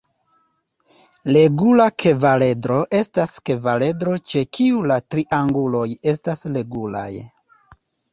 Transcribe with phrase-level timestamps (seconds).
[1.33, 7.09] Regula kvaredro estas kvaredro ĉe kiu la trianguloj estas regulaj.